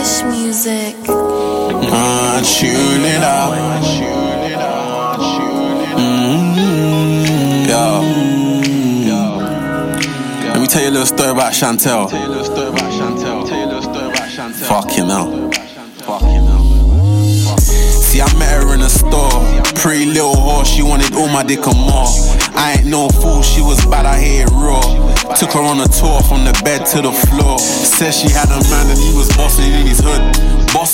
fish 0.00 0.22
music. 0.24 0.96
Uh, 1.08 2.40
tune 2.42 3.04
it 3.04 3.22
out. 3.22 3.52
Mm-hmm. 5.96 7.68
Yo. 7.68 7.84
Let 10.52 10.60
me 10.60 10.66
tell 10.66 10.82
you 10.82 10.88
a 10.88 10.90
little 10.90 11.06
story 11.06 11.30
about 11.30 11.52
Chantel. 11.52 12.10
Fucking 14.68 15.06
hell. 15.06 15.50
See, 18.10 18.20
I 18.20 18.38
met 18.38 18.62
her 18.62 18.74
in 18.74 18.80
a 18.80 18.88
store. 18.88 19.30
Pretty 19.74 20.06
little 20.06 20.36
horse, 20.36 20.68
she 20.68 20.82
wanted 20.82 21.14
all 21.14 21.28
my 21.28 21.42
dick 21.42 21.66
and 21.66 21.78
more. 21.78 22.08
I 22.56 22.76
ain't 22.78 22.86
no 22.86 23.08
fool, 23.08 23.42
she 23.42 23.62
was 23.62 23.84
bad, 23.86 24.04
I 24.04 24.18
hate 24.18 24.42
it 24.42 24.50
raw. 24.50 24.80
Took 25.36 25.52
her 25.52 25.60
on 25.60 25.80
a 25.80 25.86
tour 25.86 26.20
from 26.28 26.44
the 26.44 26.52
bed 26.64 26.84
to 26.92 27.00
the 27.00 27.12
floor. 27.12 27.58
Said 27.58 28.12
she 28.12 28.28
had 28.28 28.48
a 28.50 28.60
man 28.68 28.90
and 28.90 28.98
he 28.98 29.14
was 29.16 29.28
bossing. 29.36 29.59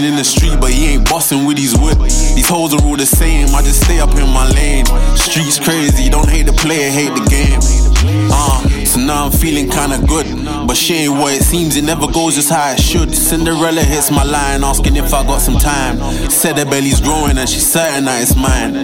In 0.00 0.16
the 0.16 0.24
street, 0.24 0.56
but 0.58 0.70
he 0.70 0.94
ain't 0.94 1.04
bossing 1.10 1.44
with 1.44 1.58
his 1.58 1.76
whip. 1.76 1.98
These 1.98 2.48
hoes 2.48 2.72
are 2.72 2.82
all 2.86 2.96
the 2.96 3.04
same, 3.04 3.54
I 3.54 3.60
just 3.60 3.84
stay 3.84 4.00
up 4.00 4.08
in 4.16 4.32
my 4.32 4.48
lane. 4.48 4.86
Streets 5.14 5.58
crazy, 5.58 6.08
don't 6.08 6.26
hate 6.26 6.46
the 6.46 6.54
player, 6.54 6.90
hate 6.90 7.12
the 7.12 7.20
game. 7.28 7.60
Uh, 8.32 8.64
so 8.86 8.98
now 8.98 9.26
I'm 9.26 9.30
feeling 9.30 9.68
kinda 9.68 10.00
good. 10.08 10.24
But 10.66 10.76
she 10.76 10.94
ain't 10.94 11.12
what 11.12 11.34
it 11.34 11.42
seems, 11.42 11.76
it 11.76 11.84
never 11.84 12.06
goes 12.06 12.34
just 12.36 12.50
how 12.50 12.72
it 12.72 12.80
should. 12.80 13.14
Cinderella 13.14 13.82
hits 13.82 14.10
my 14.10 14.24
line, 14.24 14.62
asking 14.62 14.96
if 14.96 15.12
I 15.12 15.24
got 15.26 15.40
some 15.40 15.58
time. 15.58 15.98
Said 16.30 16.58
her 16.58 16.64
belly's 16.64 17.00
growing 17.00 17.38
and 17.38 17.48
she's 17.48 17.66
certain 17.70 18.04
that 18.04 18.22
it's 18.22 18.36
mine. 18.36 18.74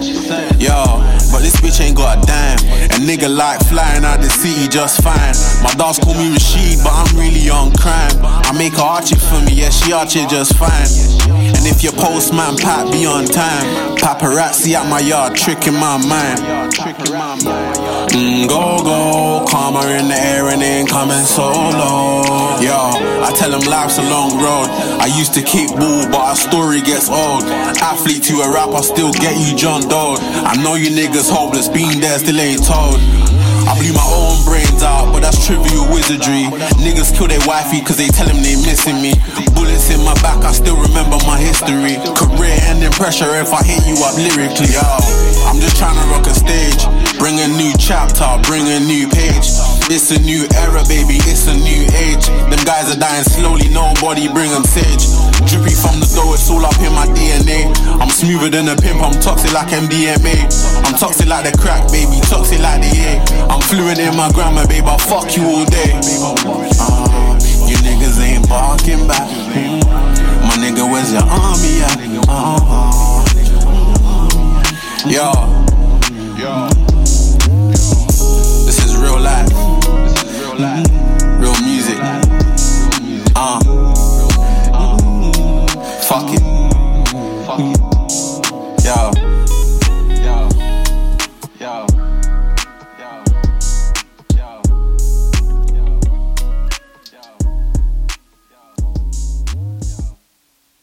Yo, 0.59 0.99
but 1.31 1.41
this 1.41 1.55
bitch 1.61 1.79
ain't 1.81 1.97
got 1.97 2.17
a 2.17 2.27
dime. 2.27 2.59
A 2.91 2.99
nigga 2.99 3.29
like 3.33 3.59
flying 3.67 4.03
out 4.03 4.21
the 4.21 4.29
city 4.29 4.67
just 4.67 5.01
fine. 5.03 5.35
My 5.63 5.73
dogs 5.75 5.99
call 5.99 6.13
me 6.15 6.31
Rashid, 6.31 6.79
but 6.83 6.93
I'm 6.93 7.09
really 7.17 7.49
on 7.49 7.71
crime. 7.75 8.11
I 8.23 8.51
make 8.57 8.73
her 8.73 8.83
arch 8.83 9.11
it 9.11 9.21
for 9.21 9.39
me, 9.45 9.53
yeah, 9.61 9.69
she 9.69 9.93
arch 9.93 10.15
it 10.15 10.29
just 10.29 10.55
fine. 10.57 10.87
And 11.29 11.65
if 11.65 11.83
your 11.83 11.93
postman 11.93 12.57
pat 12.57 12.91
be 12.91 13.05
on 13.05 13.25
time, 13.25 13.95
paparazzi 13.97 14.73
at 14.73 14.89
my 14.89 14.99
yard, 14.99 15.35
tricking 15.35 15.73
my 15.73 15.97
mind. 15.97 16.39
Mm, 18.11 18.47
go, 18.47 18.77
go, 18.83 19.26
karma 19.67 19.99
in 19.99 20.07
the 20.07 20.15
air 20.15 20.47
and 20.47 20.61
ain't 20.61 20.89
coming 20.89 21.25
so 21.25 21.51
low. 21.51 22.23
Yo, 22.63 22.77
I 23.23 23.31
tell 23.35 23.51
them 23.51 23.61
life's 23.69 23.97
a 23.97 24.03
long 24.03 24.31
road. 24.39 24.67
I 24.99 25.07
used 25.17 25.33
to 25.33 25.41
kick 25.41 25.69
ball, 25.69 26.07
but 26.07 26.23
our 26.23 26.35
story 26.35 26.81
gets 26.81 27.09
old. 27.09 27.43
Athlete 27.83 28.23
to 28.31 28.41
a 28.41 28.51
rapper, 28.51 28.81
still 28.81 29.11
get 29.11 29.35
you 29.35 29.57
John 29.57 29.81
Doe. 29.87 30.15
I 30.19 30.55
know 30.63 30.75
you 30.75 30.89
niggas 30.89 31.29
hopeless, 31.29 31.67
being 31.67 31.99
there, 31.99 32.17
still 32.19 32.39
ain't 32.39 32.63
told. 32.63 32.99
I 33.67 33.75
blew 33.75 33.91
my 33.91 34.07
own 34.07 34.39
brains 34.47 34.79
out, 34.83 35.11
but 35.11 35.21
that's 35.21 35.43
trivial 35.45 35.83
wizardry. 35.91 36.47
Niggas 36.79 37.11
kill 37.11 37.27
their 37.27 37.43
wifey 37.43 37.83
cause 37.83 37.97
they 37.97 38.07
tell 38.07 38.27
them 38.27 38.39
they 38.39 38.55
missing 38.63 39.01
me. 39.03 39.11
Bullets 39.51 39.91
in 39.91 39.99
my 40.07 40.15
back, 40.23 40.39
I 40.47 40.55
still 40.55 40.79
remember 40.79 41.19
my 41.27 41.35
history. 41.35 41.99
Career 42.15 42.55
ending 42.71 42.95
pressure 42.95 43.35
if 43.35 43.51
I 43.51 43.63
hit 43.67 43.83
you 43.83 43.99
up 43.99 44.15
lyrically. 44.15 44.71
Yo, 44.71 44.87
I'm 45.43 45.59
just 45.59 45.75
trying 45.75 45.99
to 45.99 46.05
rock 46.07 46.23
a 46.27 46.33
stage. 46.33 46.87
Bring 47.17 47.41
a 47.41 47.47
new 47.49 47.73
chapter, 47.81 48.29
bring 48.45 48.69
a 48.69 48.79
new 48.79 49.09
page. 49.09 49.49
It's 49.89 50.13
a 50.13 50.19
new 50.21 50.45
era, 50.53 50.85
baby, 50.85 51.17
it's 51.25 51.49
a 51.49 51.55
new 51.57 51.81
age. 51.97 52.29
Them 52.29 52.61
guys 52.61 52.93
are 52.93 52.99
dying 52.99 53.25
slowly, 53.25 53.69
nobody 53.73 54.29
bring 54.29 54.53
them 54.53 54.63
sage. 54.63 55.09
Drippy 55.49 55.73
from 55.73 55.97
the 55.97 56.05
dough, 56.13 56.37
it's 56.37 56.45
all 56.49 56.61
up 56.61 56.77
in 56.77 56.93
my 56.93 57.09
DNA. 57.17 57.73
I'm 57.97 58.13
smoother 58.13 58.49
than 58.53 58.69
a 58.69 58.75
pimp, 58.77 59.01
I'm 59.01 59.17
toxic 59.17 59.51
like 59.51 59.73
MDMA. 59.73 60.45
I'm 60.85 60.93
toxic 60.93 61.25
like 61.25 61.49
the 61.49 61.57
crack, 61.57 61.89
baby, 61.89 62.21
toxic 62.29 62.61
like 62.61 62.85
the 62.85 62.93
A. 62.93 63.17
I'm 63.49 63.61
fluent 63.65 63.97
in 63.97 64.15
my 64.15 64.29
grammar, 64.31 64.67
babe, 64.67 64.85
I'll 64.85 65.01
fuck 65.01 65.33
you 65.35 65.43
all 65.49 65.65
day. 65.65 65.97
Uh, 66.77 67.33
you 67.65 67.77
niggas 67.81 68.21
ain't 68.21 68.47
barking 68.47 69.07
back. 69.09 69.25
My 70.45 70.53
nigga, 70.61 70.85
where's 70.85 71.11
your 71.11 71.25
army 71.25 71.81
at? 71.81 71.97
Uh-huh. 72.29 73.07
Yo. 75.09 75.46
Yeah. 87.57 89.26